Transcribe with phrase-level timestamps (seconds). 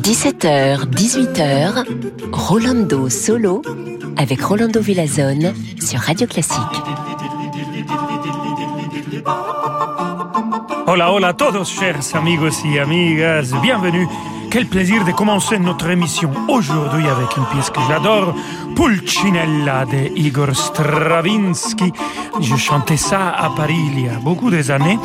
[0.00, 1.84] 17h, 18h,
[2.32, 3.62] Rolando Solo
[4.16, 6.58] avec Rolando Villazone sur Radio Classique.
[10.88, 13.52] Hola, hola a todos, chers amigos y amigas.
[13.62, 14.08] Bienvenue
[14.52, 18.34] quel plaisir de commencer notre émission aujourd'hui avec une pièce que j'adore,
[18.74, 21.92] Pulcinella de Igor Stravinsky.
[22.40, 24.98] Je chantais ça à Paris il y a beaucoup des années.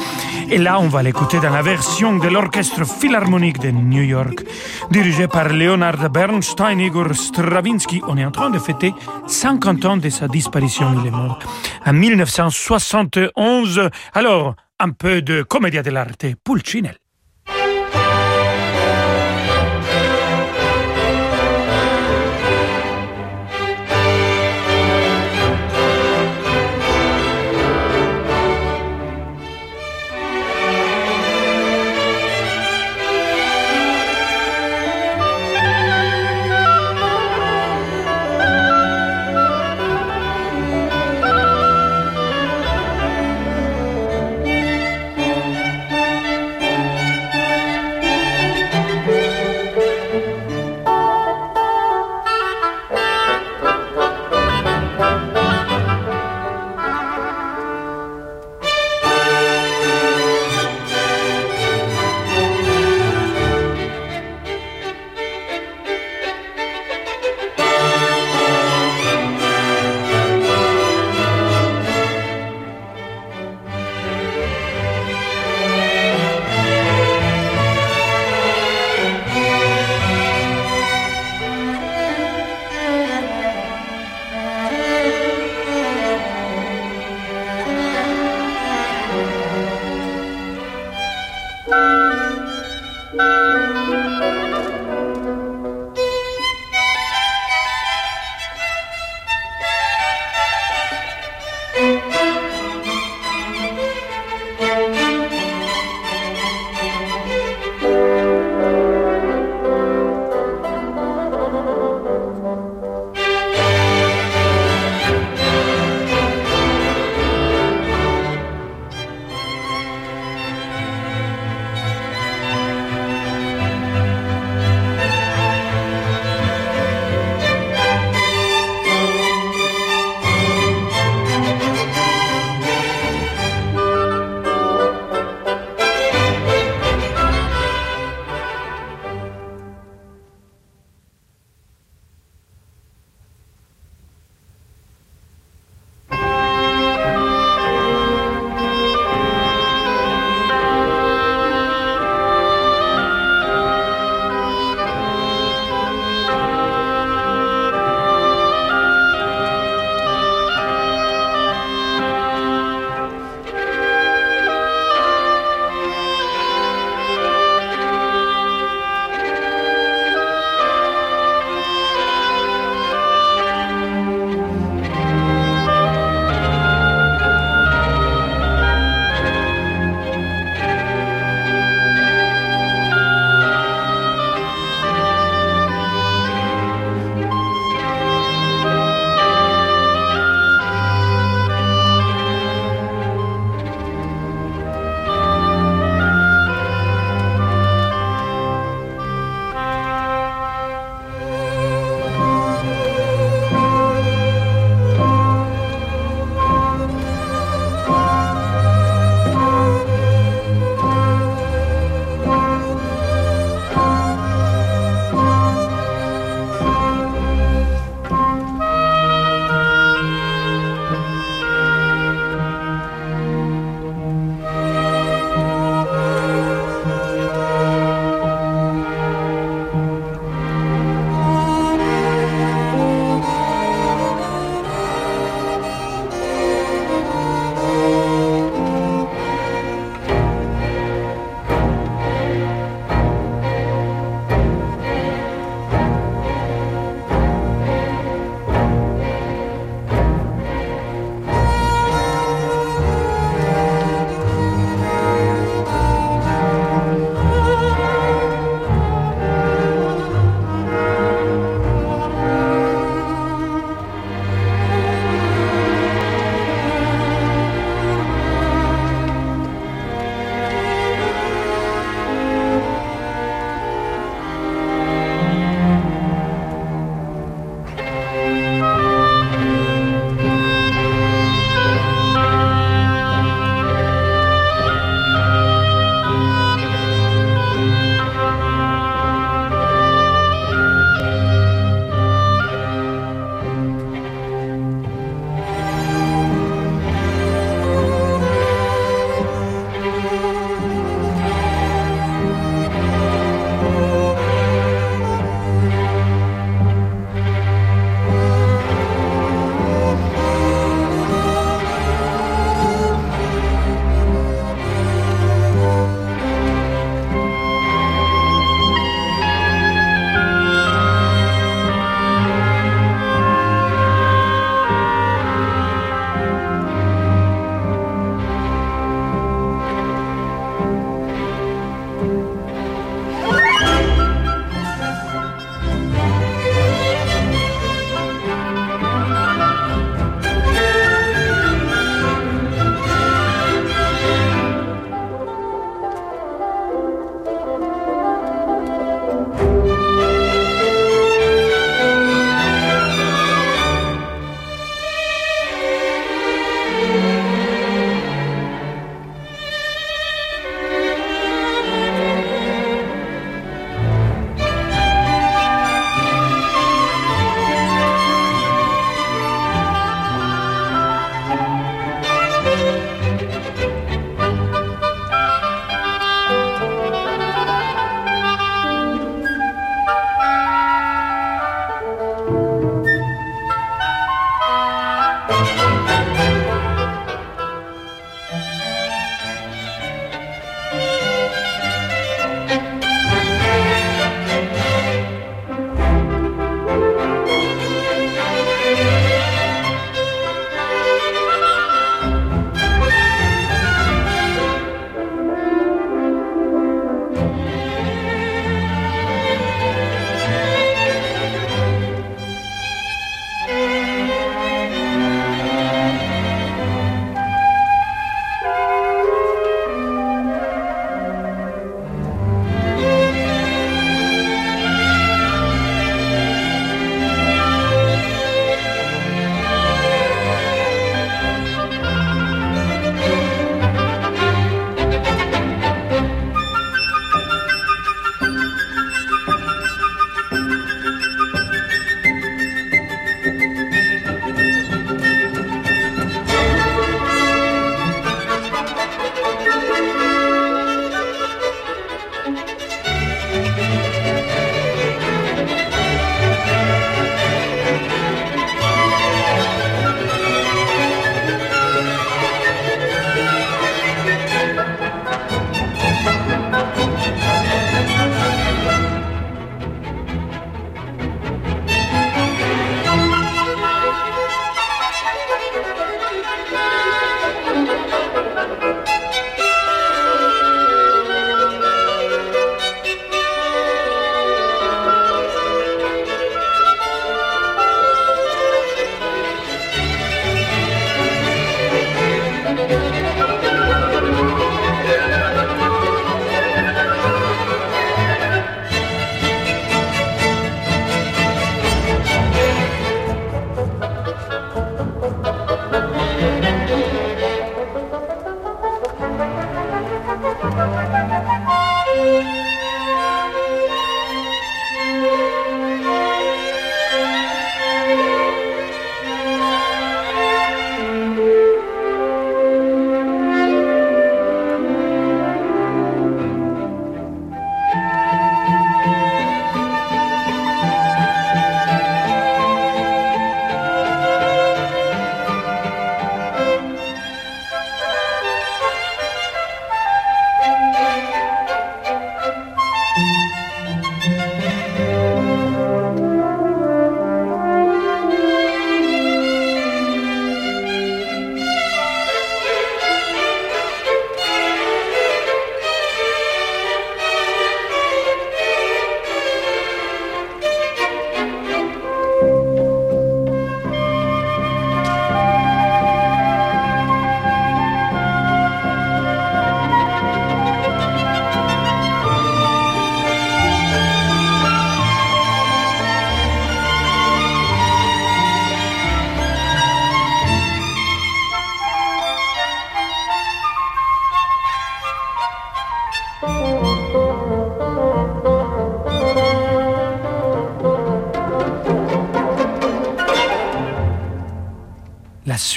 [0.49, 4.43] Et là, on va l'écouter dans la version de l'Orchestre Philharmonique de New York,
[4.91, 6.80] dirigé par Leonard Bernstein.
[6.80, 8.93] Igor Stravinsky, on est en train de fêter
[9.27, 10.88] 50 ans de sa disparition.
[11.02, 11.40] Il est mort
[11.85, 13.90] en 1971.
[14.13, 17.06] Alors, un peu de commedia dell'arte, Pulcinella.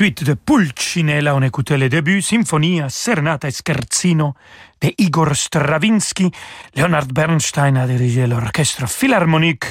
[0.01, 4.35] Suite de Pulcinella, on écoutait les débuts, Symphonia, Serenata et Scherzino
[4.81, 6.31] de Igor Stravinsky.
[6.75, 9.67] Leonard Bernstein a dirigé l'orchestre philharmonique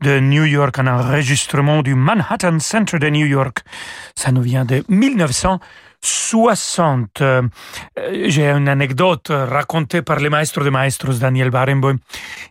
[0.00, 3.60] de New York, un enregistrement du Manhattan Center de New York.
[4.16, 5.60] Ça nous vient de 1900.
[6.00, 7.20] 60.
[7.20, 7.42] Euh,
[8.26, 11.96] j'ai une anecdote racontée par le maestro de maestros Daniel Barenboim.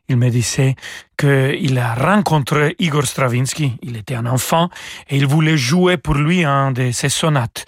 [0.09, 0.75] Il me disait
[1.17, 4.69] qu'il a rencontré Igor Stravinsky, il était un enfant,
[5.09, 7.65] et il voulait jouer pour lui un de ses sonates.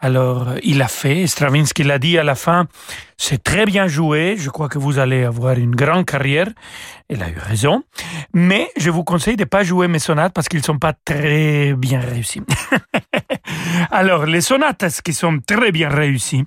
[0.00, 2.66] Alors, il l'a fait, Stravinsky l'a dit à la fin,
[3.16, 6.48] c'est très bien joué, je crois que vous allez avoir une grande carrière.
[7.08, 7.82] Il a eu raison,
[8.34, 10.92] mais je vous conseille de ne pas jouer mes sonates parce qu'ils ne sont pas
[10.92, 12.42] très bien réussis.
[13.90, 16.44] Alors, les sonates qui sont très bien réussies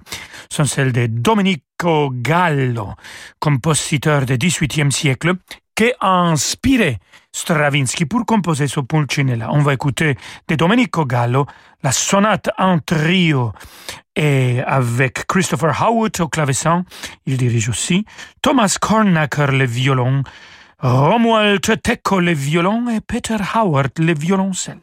[0.50, 2.94] sont celles de Domenico Gallo,
[3.40, 5.34] compositeur du XVIIIe siècle,
[5.76, 7.00] qui a inspiré
[7.32, 9.50] Stravinsky pour composer ce Pulcinella.
[9.52, 10.16] On va écouter
[10.48, 11.48] de Domenico Gallo
[11.82, 13.52] la sonate en trio
[14.16, 16.86] et avec Christopher Howard au clavecin,
[17.26, 18.06] il dirige aussi,
[18.42, 20.24] Thomas Kornacker le violon,
[20.80, 24.80] Romuald Tecco le violon et Peter Howard le violoncelle.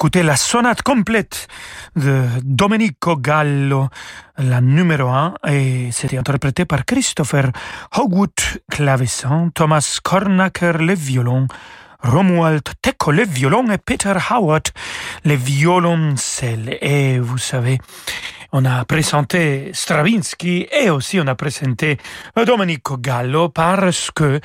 [0.00, 1.46] A écouté la sonate complète
[1.94, 3.88] de Domenico Gallo,
[4.38, 7.50] la numéro 1, et c'était interprété par Christopher
[7.94, 8.30] Hogwood,
[8.70, 11.48] clavecin, Thomas Kornacker, le violon,
[12.02, 14.68] Romuald Tecco, le violon, et Peter Howard,
[15.26, 16.78] le violoncelle.
[16.80, 17.78] Et vous savez,
[18.52, 21.98] on a présenté Stravinsky et aussi on a présenté
[22.46, 24.40] Domenico Gallo parce que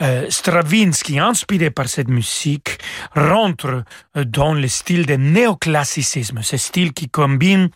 [0.00, 2.78] euh, Stravinsky, inspiré par cette musique,
[3.14, 3.84] rentre
[4.16, 7.68] euh, dans le style de néoclassicisme, ce style qui combine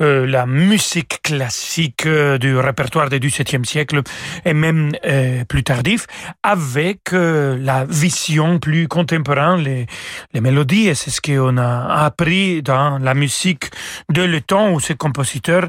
[0.00, 4.02] euh, la musique classique du répertoire du XVIIe siècle
[4.44, 4.92] et même
[5.48, 6.06] plus tardif
[6.42, 9.86] avec la vision plus contemporaine,
[10.32, 13.70] les, mélodies, et c'est ce qu'on a appris dans la musique
[14.10, 15.68] de le temps où ces compositeurs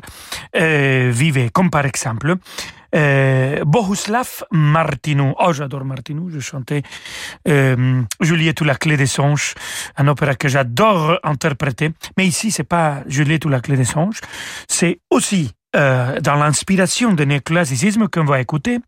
[0.54, 2.38] vivaient, comme par exemple
[2.98, 5.34] euh, Bohuslav Martinou.
[5.40, 6.30] Oh, j'adore Martinou.
[6.30, 6.82] Je chantais
[7.48, 9.54] euh, Juliette ou la clé des songes,
[9.96, 11.92] un opéra que j'adore interpréter.
[12.18, 14.20] Mais ici, c'est pas Juliette ou la clé des songes.
[14.68, 18.80] C'est aussi euh, dans l'inspiration de néoclassicisme qu'on va écouter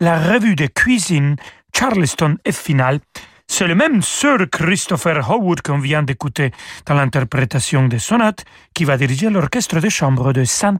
[0.00, 1.36] la revue de cuisine
[1.76, 3.00] Charleston et Final.
[3.48, 6.50] C'est le même Sir Christopher Howard qu'on vient d'écouter
[6.84, 10.76] dans l'interprétation des sonates qui va diriger l'orchestre de chambre de Saint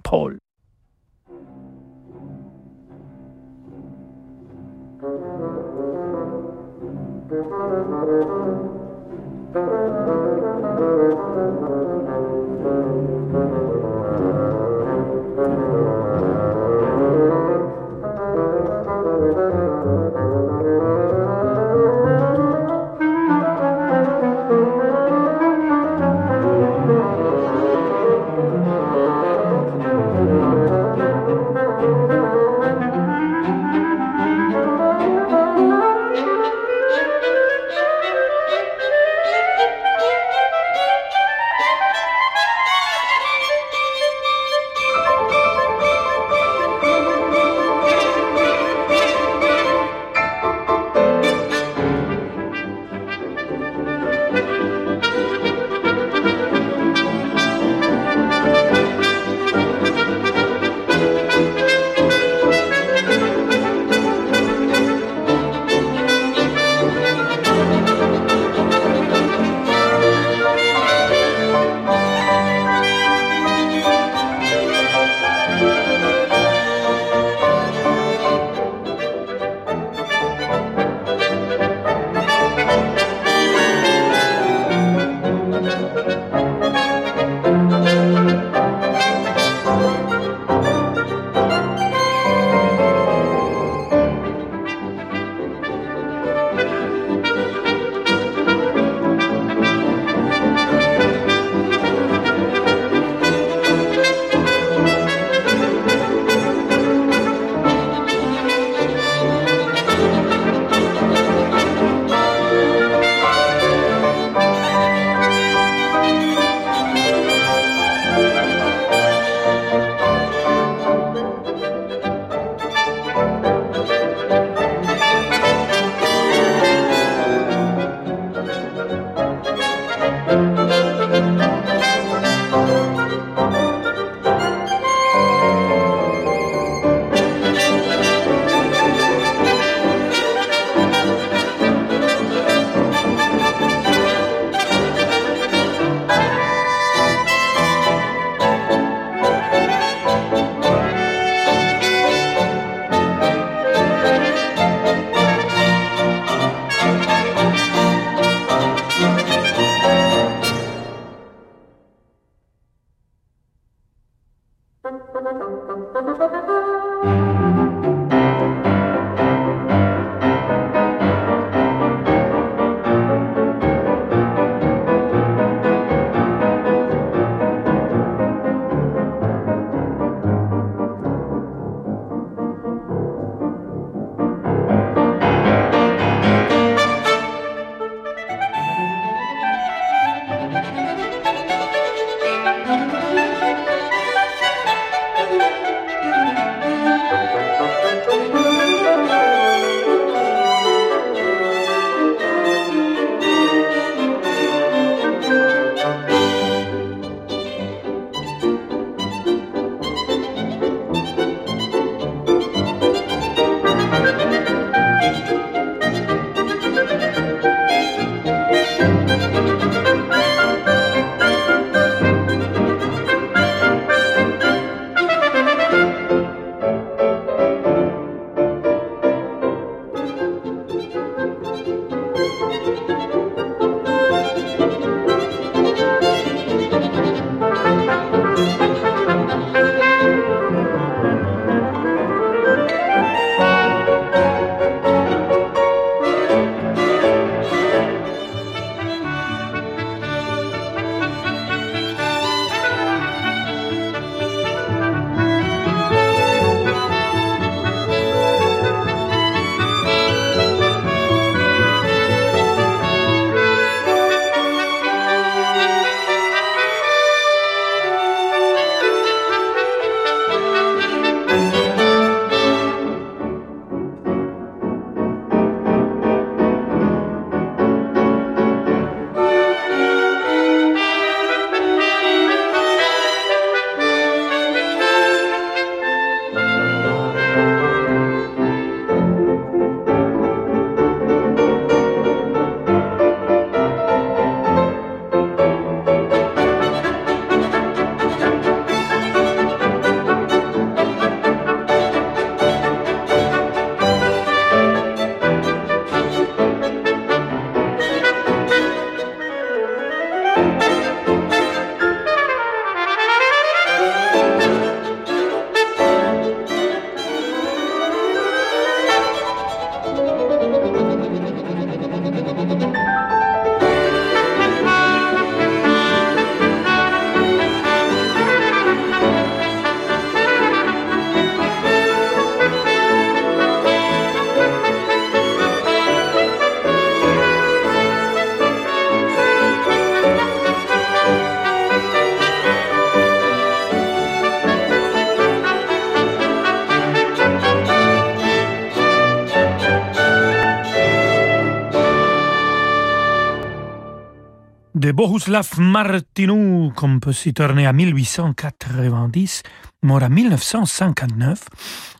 [355.07, 359.45] Bohuslav Martinou, compositeur né en 1890,
[359.85, 361.45] mort en 1959.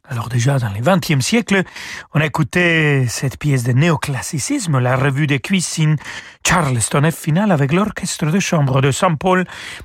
[0.09, 1.63] Alors déjà dans le XXe siècle,
[2.15, 5.95] on a écouté cette pièce de néoclassicisme, la revue de cuisine
[6.45, 9.45] Charleston F finale avec l'orchestre de chambre de Saint Paul,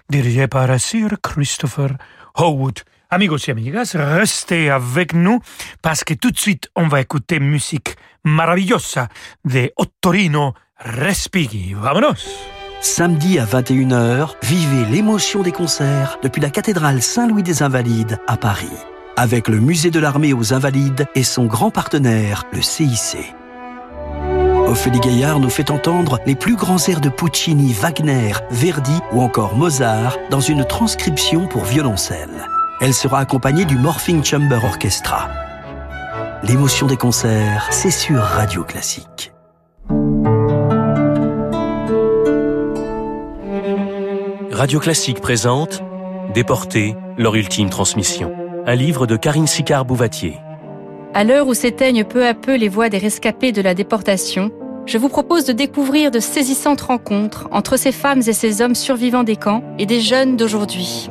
[0.10, 1.92] dirigé par Sir Christopher
[2.34, 2.80] Howard.
[3.12, 5.42] Amigos et amigas, restez avec nous
[5.84, 9.10] parce que tout de suite on va écouter musique maravillosa
[9.46, 11.76] de Ottorino Respighi.
[11.76, 12.61] Vamonos!
[12.84, 18.72] Samedi à 21h, vivez l'émotion des concerts depuis la cathédrale Saint-Louis des Invalides à Paris.
[19.16, 23.36] Avec le musée de l'armée aux Invalides et son grand partenaire, le CIC.
[24.66, 29.56] Ophélie Gaillard nous fait entendre les plus grands airs de Puccini, Wagner, Verdi ou encore
[29.56, 32.48] Mozart dans une transcription pour violoncelle.
[32.82, 35.30] Elle sera accompagnée du Morphing Chamber Orchestra.
[36.42, 39.31] L'émotion des concerts, c'est sur Radio Classique.
[44.62, 45.82] Radio Classique présente
[46.36, 48.32] Déportés, leur ultime transmission.
[48.68, 50.38] Un livre de Karine Sicard-Bouvatier.
[51.16, 54.52] À l'heure où s'éteignent peu à peu les voix des rescapés de la déportation,
[54.86, 59.24] je vous propose de découvrir de saisissantes rencontres entre ces femmes et ces hommes survivants
[59.24, 61.10] des camps et des jeunes d'aujourd'hui.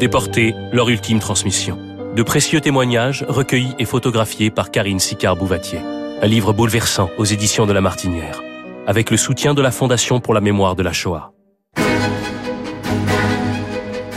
[0.00, 1.78] Déportés, leur ultime transmission.
[2.16, 5.78] De précieux témoignages recueillis et photographiés par Karine Sicard-Bouvatier.
[6.20, 8.42] Un livre bouleversant aux éditions de La Martinière,
[8.88, 11.30] avec le soutien de la Fondation pour la mémoire de la Shoah.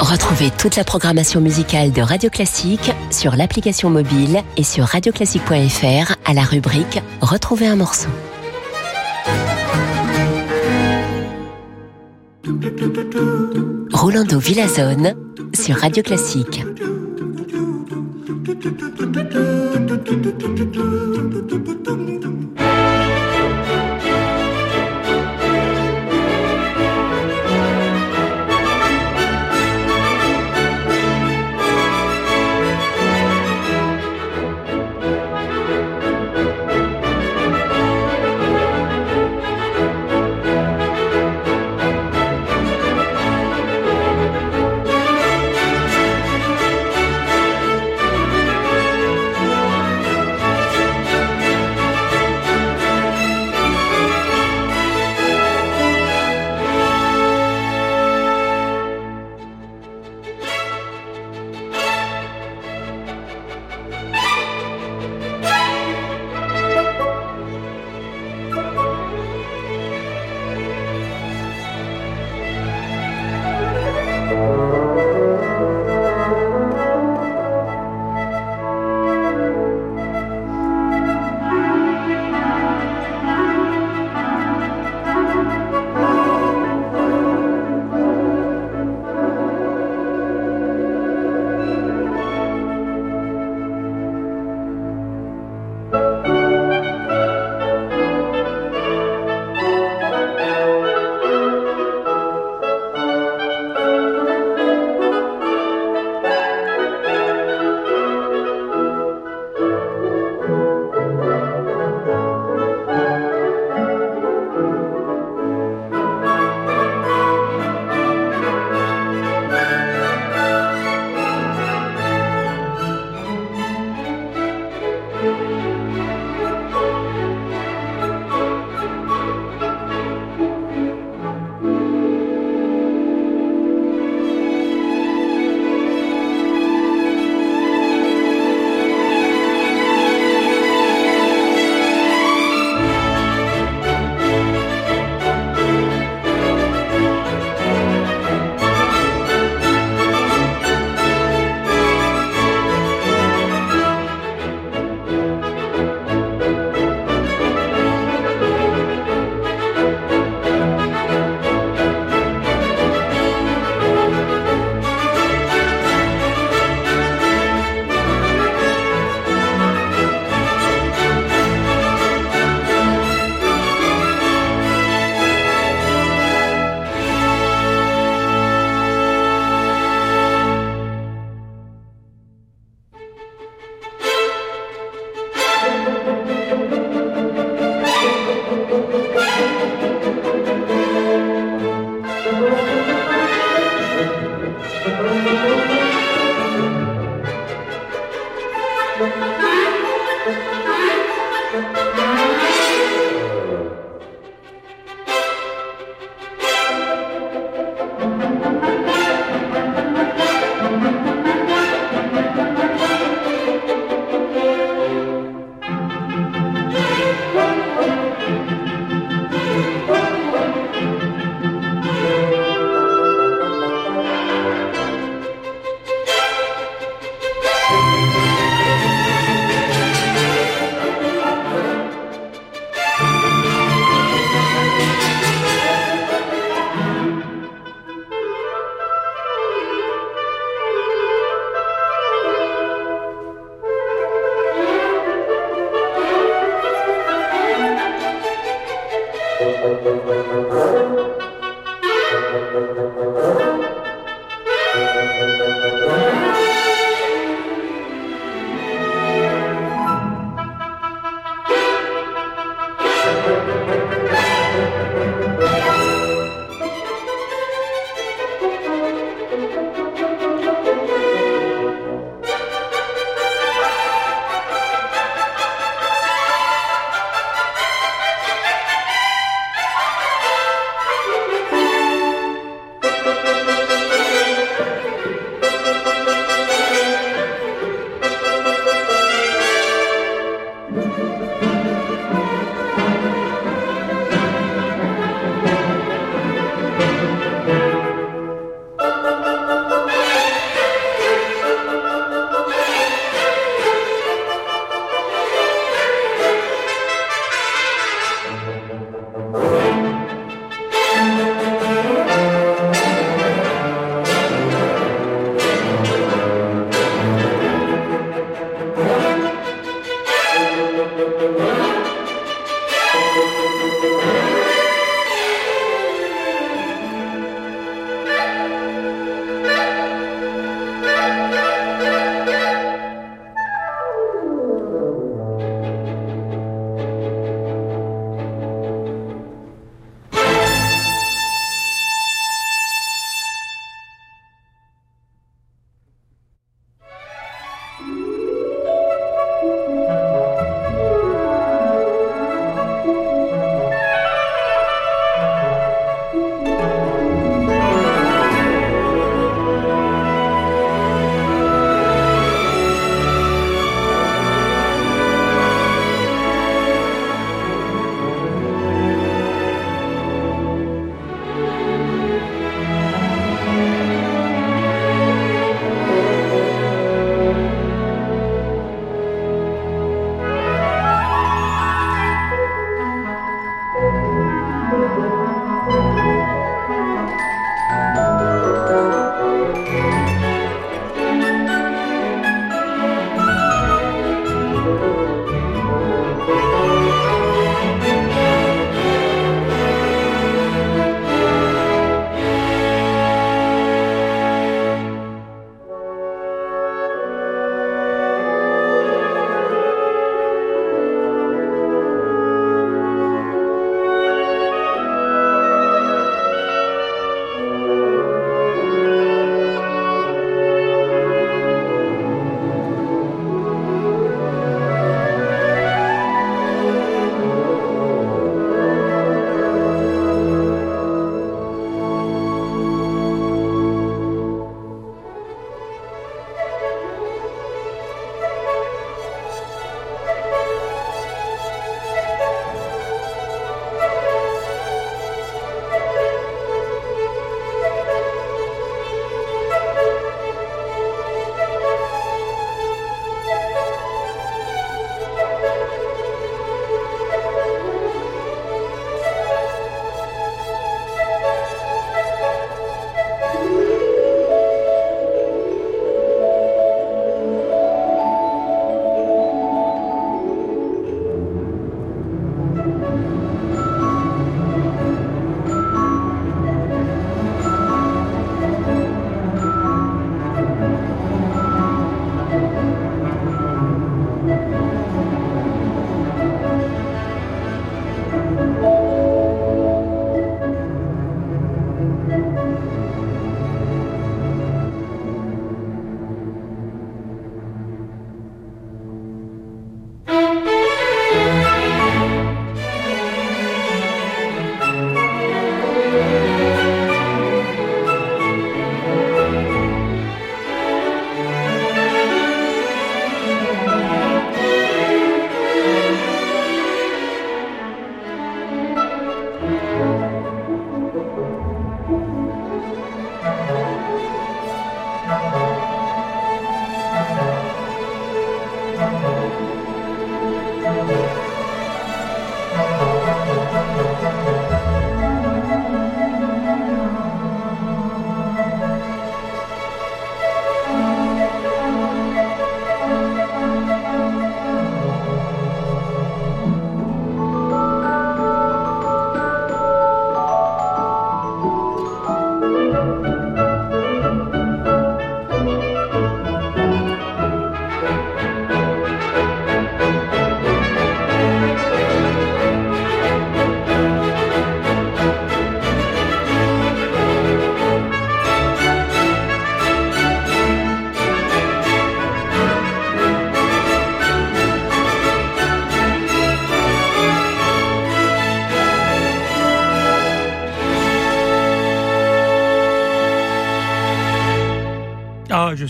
[0.02, 6.34] Retrouvez toute la programmation musicale de Radio Classique sur l'application mobile et sur radioclassique.fr à
[6.34, 8.10] la rubrique Retrouver un morceau.
[13.94, 15.14] Rolando Villazone
[15.54, 16.64] sur Radio Classique.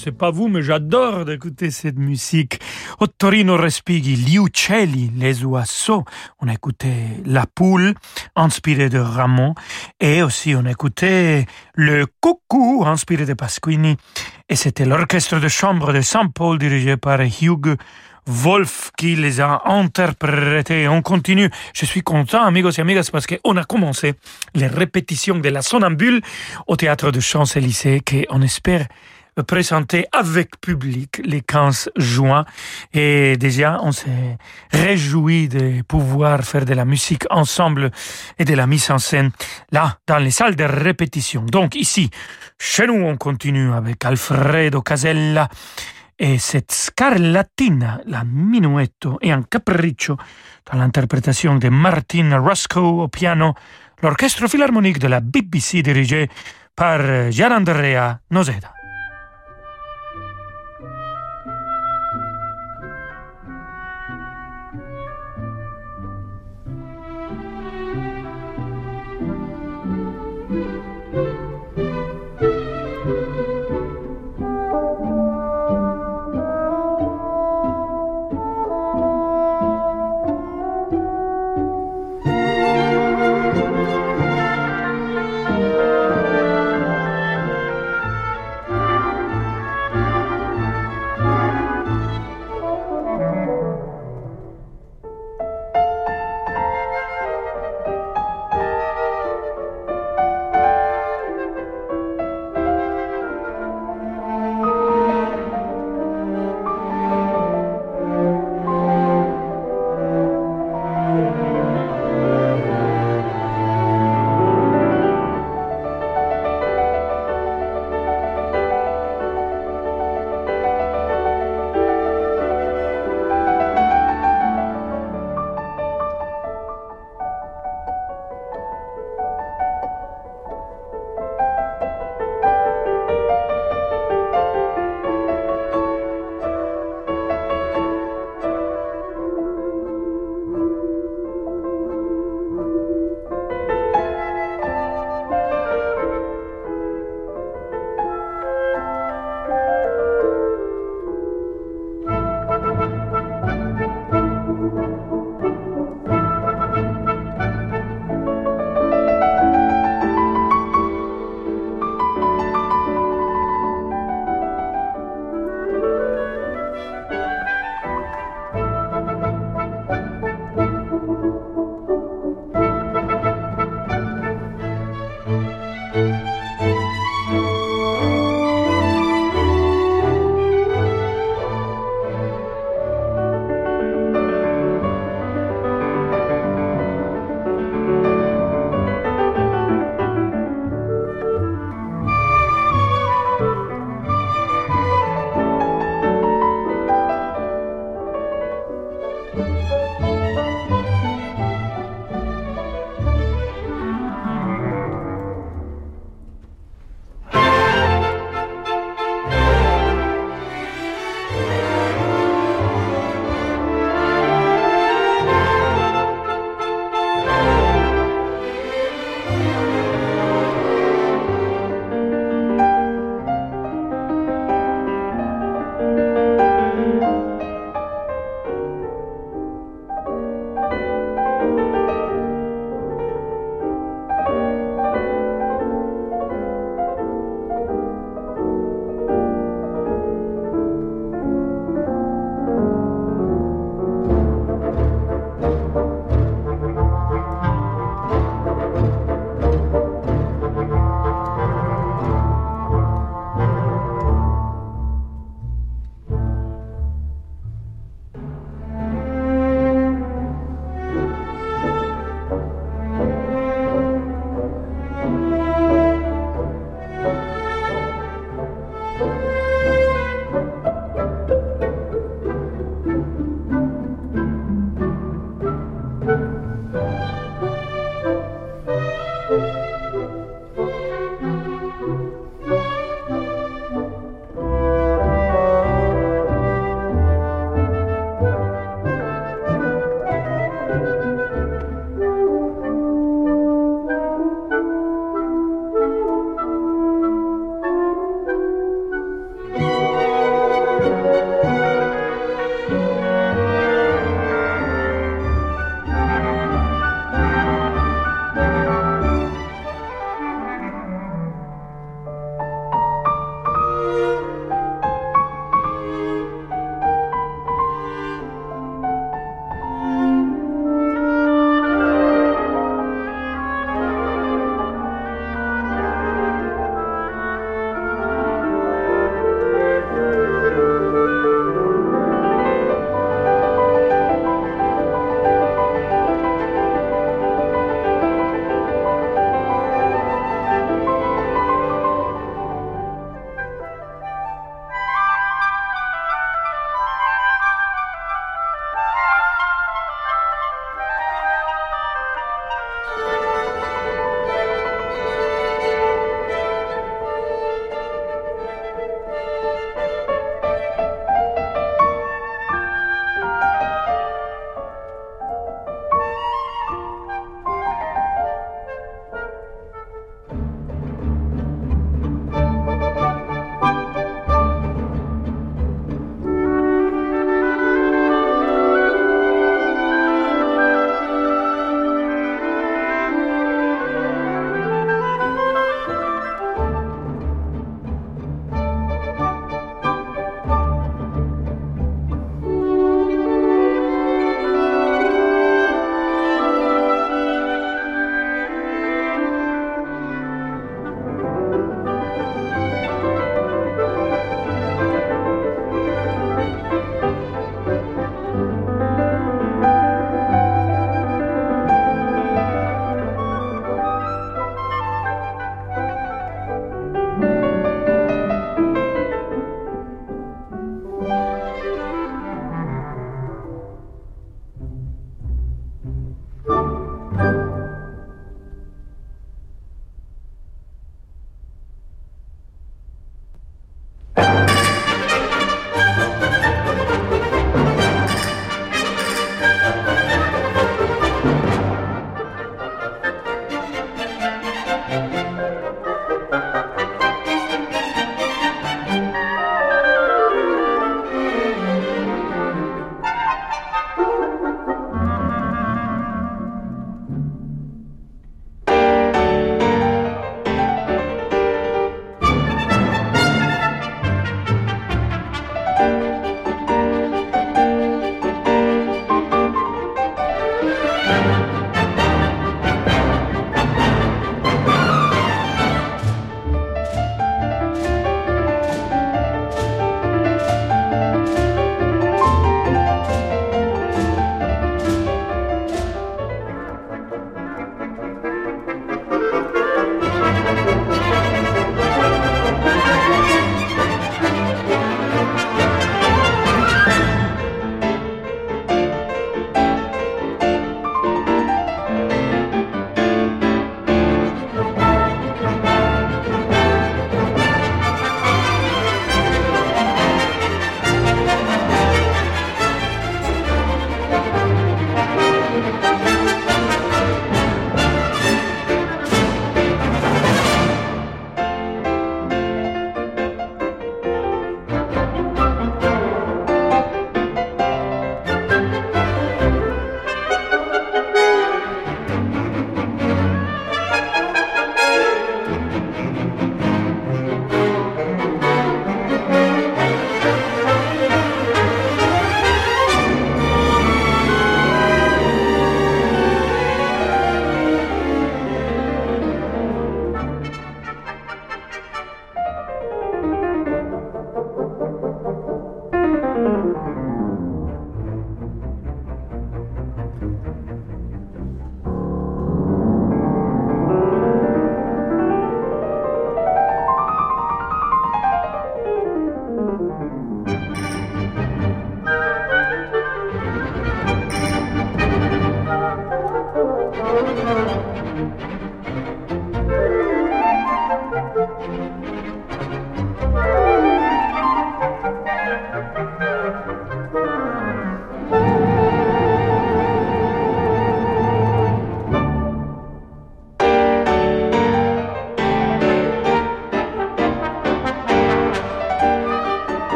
[0.00, 2.58] Sais pas vous, mais j'adore d'écouter cette musique.
[3.00, 6.04] Ottorino Respighi, Gli uccelli, les oiseaux.
[6.40, 6.88] On a écouté
[7.26, 7.94] La poule,
[8.34, 9.54] inspiré de Ramon.
[10.00, 11.44] Et aussi, on a écouté
[11.74, 13.96] Le coucou, inspiré de Pasquini.
[14.48, 17.76] Et c'était l'orchestre de chambre de Saint-Paul dirigé par Hugh
[18.26, 20.88] Wolf qui les a interprétés.
[20.88, 21.50] On continue.
[21.74, 24.14] Je suis content, amigos et amigas, parce qu'on a commencé
[24.54, 26.22] les répétitions de la Sonambule
[26.66, 28.86] au théâtre de Champs-Élysées, qu'on espère
[29.46, 32.44] présenter avec public les 15 juin.
[32.92, 34.38] Et déjà, on s'est
[34.72, 37.90] réjoui de pouvoir faire de la musique ensemble
[38.38, 39.30] et de la mise en scène
[39.72, 41.42] là, dans les salles de répétition.
[41.42, 42.10] Donc ici,
[42.58, 45.48] chez nous, on continue avec Alfredo Casella
[46.18, 50.18] et cette scarlatina, la minuetto et un capriccio
[50.70, 53.54] dans l'interprétation de Martin Roscoe au piano,
[54.02, 56.28] l'orchestre philharmonique de la BBC dirigé
[56.76, 58.79] par Gianandrea Noseda.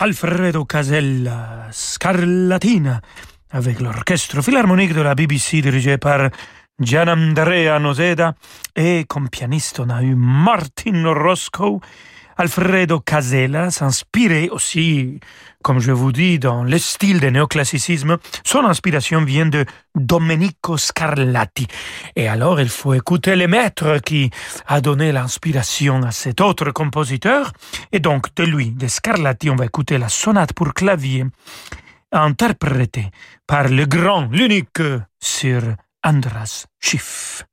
[0.00, 3.00] Alfredo Casella, Scarlatina,
[3.50, 6.30] avec l'orchestre philharmonique de la BBC dirigé par
[6.80, 8.34] Gianandrea Noseda
[8.76, 11.80] et comme pianiste on Martin Roscoe.
[12.40, 15.18] Alfredo Casella s'inspirait aussi,
[15.64, 18.16] comme je vous dis, dans le style du néoclassicisme.
[18.44, 19.66] Son inspiration vient de
[19.96, 21.66] Domenico Scarlatti.
[22.14, 24.30] Et alors, il faut écouter le maître qui
[24.68, 27.52] a donné l'inspiration à cet autre compositeur.
[27.90, 31.24] Et donc, de lui, de Scarlatti, on va écouter la sonate pour clavier,
[32.12, 33.10] interprétée
[33.48, 34.80] par le grand, l'unique
[35.18, 35.74] Sir
[36.04, 37.44] Andras Schiff.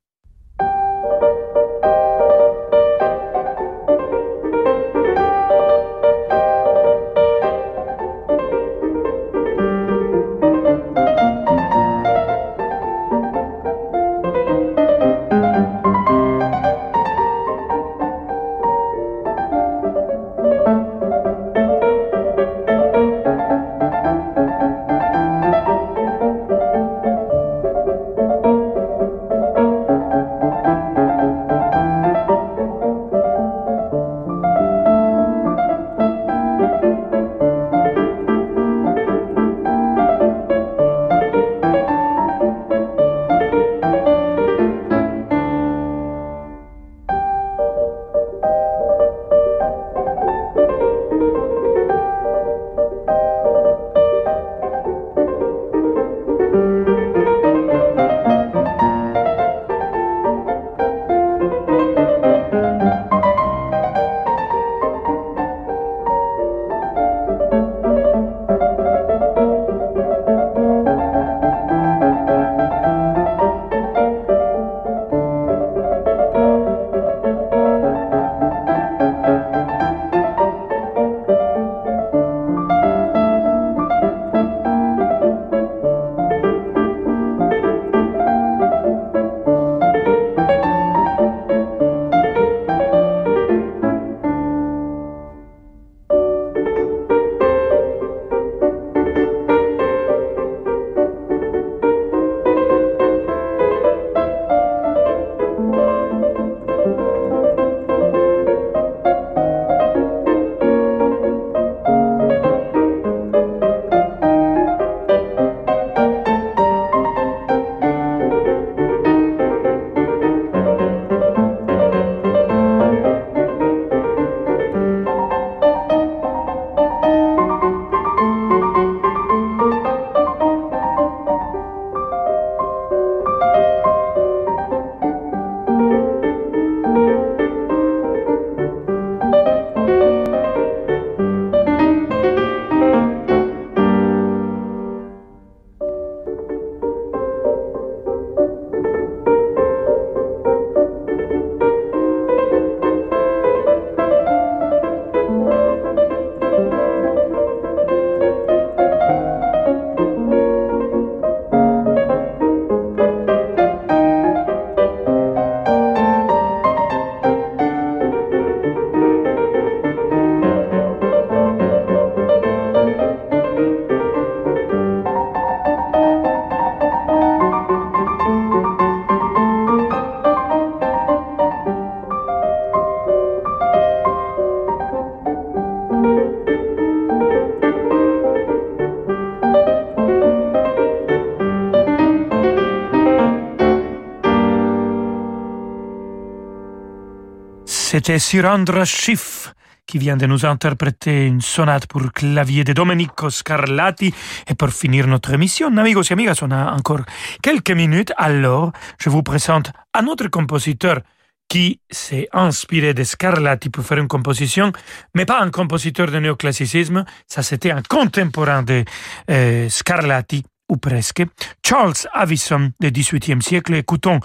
[198.06, 199.52] C'était Sirandra Schiff
[199.84, 204.14] qui vient de nous interpréter une sonate pour clavier de Domenico Scarlatti.
[204.48, 207.00] Et pour finir notre émission, amigos et amigas, on a encore
[207.42, 208.12] quelques minutes.
[208.16, 211.00] Alors, je vous présente un autre compositeur
[211.48, 214.70] qui s'est inspiré de Scarlatti pour faire une composition,
[215.16, 217.04] mais pas un compositeur de néoclassicisme.
[217.26, 218.84] Ça, c'était un contemporain de
[219.32, 221.24] euh, Scarlatti, ou presque.
[221.66, 223.74] Charles Avison, du XVIIIe siècle.
[223.74, 224.20] Écoutons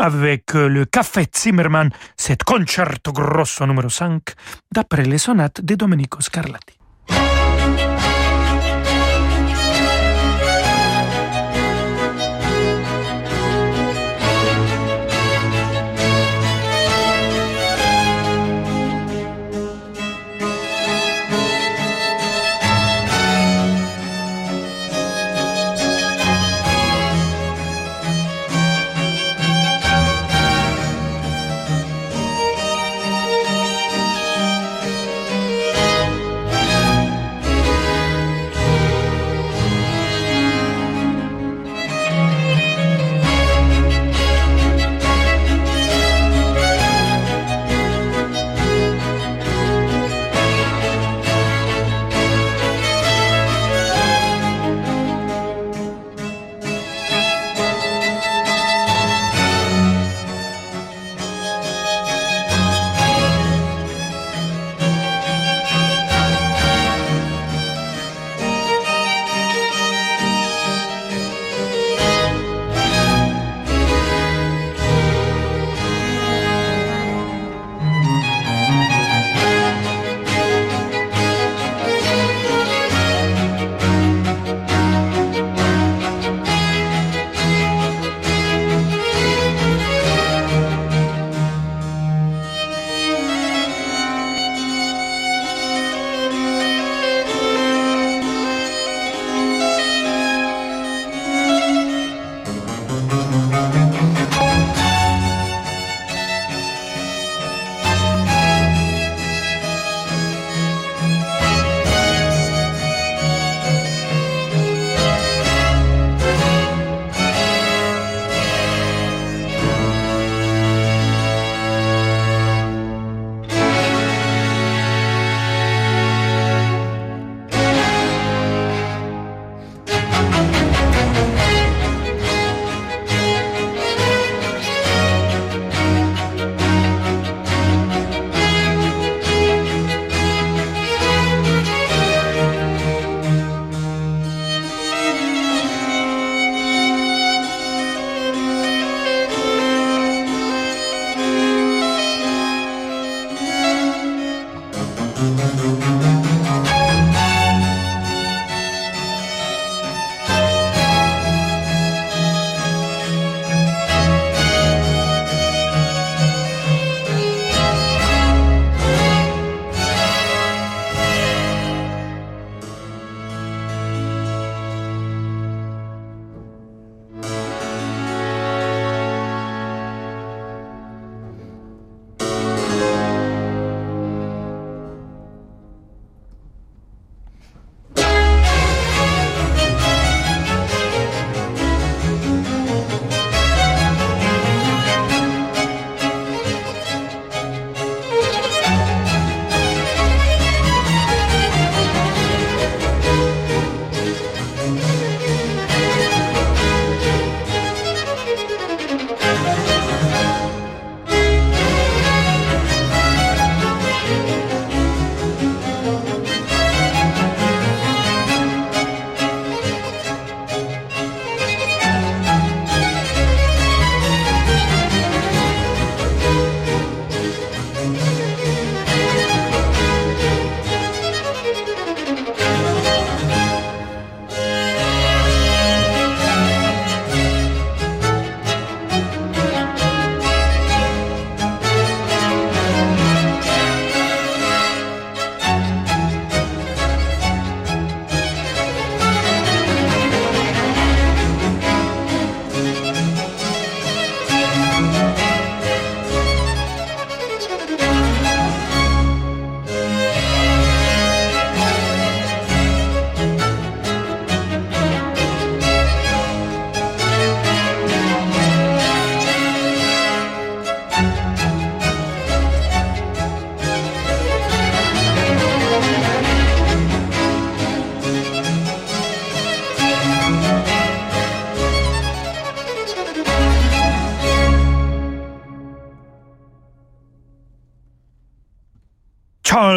[0.00, 4.22] avec euh, le Café Zimmermann, cet concerto grosso numéro 5,
[4.72, 6.79] d'après les sonates de Domenico Scarlatti.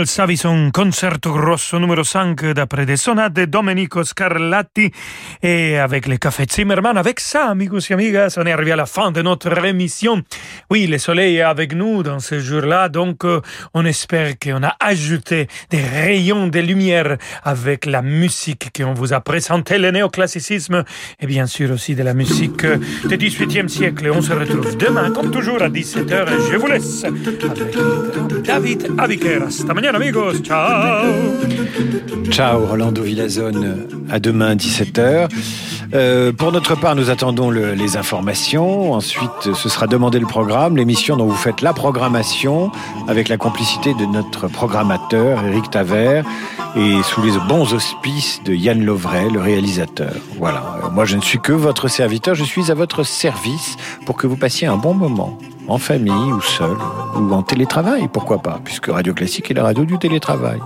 [0.04, 4.92] Charles Savison, concerto grosso numéro 5 d'après des sonates de Domenico Scarlatti
[5.42, 6.98] et avec le café Zimmerman.
[6.98, 10.22] Avec ça, amigos et amigas, on est arrivé à la fin de notre émission.
[10.70, 13.42] Oui, le soleil est avec nous dans ce jour-là, donc euh,
[13.74, 19.22] on espère qu'on a ajouté des rayons de lumière avec la musique qu'on vous a
[19.22, 20.84] présentée, le néoclassicisme
[21.20, 24.12] et bien sûr aussi de la musique du 18e siècle.
[24.14, 29.54] On se retrouve demain, comme toujours, à 17h et je vous laisse avec David Aviqueras.
[29.54, 29.93] Hasta mañana,
[30.44, 31.06] Ciao.
[32.32, 33.88] Ciao, Rolando Villazone.
[34.10, 35.30] À demain, 17h.
[35.94, 38.94] Euh, pour notre part, nous attendons le, les informations.
[38.94, 42.72] Ensuite, ce sera demander le programme, l'émission dont vous faites la programmation,
[43.08, 46.24] avec la complicité de notre programmateur, Eric Taver,
[46.76, 50.16] et sous les bons auspices de Yann Lovray, le réalisateur.
[50.40, 50.80] Voilà.
[50.84, 52.34] Euh, moi, je ne suis que votre serviteur.
[52.34, 53.78] Je suis à votre service
[54.08, 55.38] pour que vous passiez un bon moment
[55.68, 56.78] en famille ou seul,
[57.16, 60.60] ou en télétravail, pourquoi pas, puisque Radio Classique est la radio du télétravail.